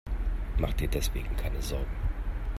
Mach 0.57 0.73
dir 0.73 0.87
deswegen 0.87 1.35
keine 1.37 1.61
Sorgen. 1.61 1.95